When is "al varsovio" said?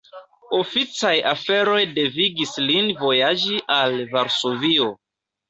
3.77-4.91